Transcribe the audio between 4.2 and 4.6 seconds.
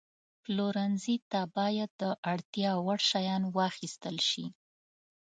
شي.